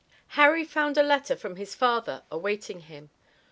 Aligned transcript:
Harry 0.29 0.65
found 0.65 0.97
a 0.97 1.03
letter 1.03 1.35
from 1.35 1.57
his 1.57 1.75
father 1.75 2.23
awaiting 2.31 2.79
him. 2.79 3.11